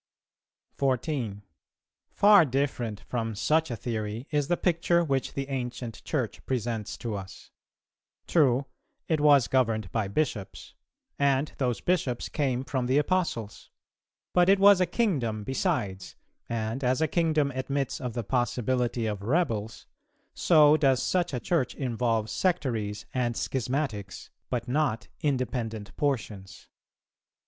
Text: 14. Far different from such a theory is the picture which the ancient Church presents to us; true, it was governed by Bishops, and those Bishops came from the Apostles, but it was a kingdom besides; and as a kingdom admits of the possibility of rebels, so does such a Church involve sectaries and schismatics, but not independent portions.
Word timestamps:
14. 0.79 1.43
Far 2.09 2.43
different 2.43 3.01
from 3.01 3.35
such 3.35 3.69
a 3.69 3.75
theory 3.75 4.27
is 4.31 4.47
the 4.47 4.57
picture 4.57 5.03
which 5.03 5.35
the 5.35 5.47
ancient 5.47 6.03
Church 6.03 6.43
presents 6.47 6.97
to 6.97 7.13
us; 7.13 7.51
true, 8.25 8.65
it 9.07 9.19
was 9.19 9.47
governed 9.47 9.91
by 9.91 10.07
Bishops, 10.07 10.73
and 11.19 11.53
those 11.59 11.81
Bishops 11.81 12.29
came 12.29 12.63
from 12.63 12.87
the 12.87 12.97
Apostles, 12.97 13.69
but 14.33 14.49
it 14.49 14.57
was 14.57 14.81
a 14.81 14.87
kingdom 14.87 15.43
besides; 15.43 16.15
and 16.49 16.83
as 16.83 16.99
a 16.99 17.07
kingdom 17.07 17.51
admits 17.51 18.01
of 18.01 18.13
the 18.13 18.23
possibility 18.23 19.05
of 19.05 19.21
rebels, 19.21 19.85
so 20.33 20.77
does 20.77 21.03
such 21.03 21.31
a 21.31 21.39
Church 21.39 21.75
involve 21.75 22.27
sectaries 22.27 23.05
and 23.13 23.35
schismatics, 23.37 24.31
but 24.49 24.67
not 24.67 25.09
independent 25.19 25.95
portions. 25.95 26.69